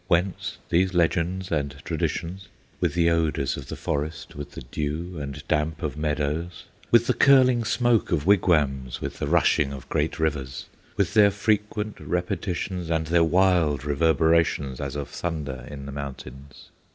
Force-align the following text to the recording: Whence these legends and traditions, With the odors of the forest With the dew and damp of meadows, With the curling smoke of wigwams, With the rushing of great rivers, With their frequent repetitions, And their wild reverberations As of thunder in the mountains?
Whence 0.07 0.57
these 0.69 0.95
legends 0.95 1.51
and 1.51 1.75
traditions, 1.85 2.47
With 2.79 2.95
the 2.95 3.11
odors 3.11 3.55
of 3.55 3.67
the 3.67 3.75
forest 3.75 4.33
With 4.35 4.53
the 4.53 4.61
dew 4.61 5.19
and 5.19 5.47
damp 5.47 5.83
of 5.83 5.95
meadows, 5.95 6.63
With 6.89 7.05
the 7.05 7.13
curling 7.13 7.63
smoke 7.63 8.11
of 8.11 8.25
wigwams, 8.25 8.99
With 8.99 9.19
the 9.19 9.27
rushing 9.27 9.71
of 9.71 9.87
great 9.89 10.17
rivers, 10.19 10.65
With 10.97 11.13
their 11.13 11.29
frequent 11.29 11.99
repetitions, 11.99 12.89
And 12.89 13.05
their 13.05 13.23
wild 13.23 13.85
reverberations 13.85 14.81
As 14.81 14.95
of 14.95 15.07
thunder 15.07 15.67
in 15.69 15.85
the 15.85 15.91
mountains? 15.91 16.71